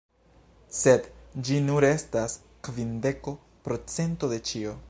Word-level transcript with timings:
Sed 0.77 1.09
ĝi 1.49 1.59
nur 1.67 1.87
estas 1.91 2.39
kvindeko 2.71 3.37
procento 3.69 4.35
de 4.35 4.45
ĉio 4.53 4.79